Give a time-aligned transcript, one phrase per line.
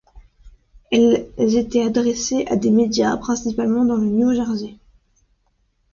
[0.91, 4.73] Elles étaient adressées à des médias, principalement dans le New Jersey.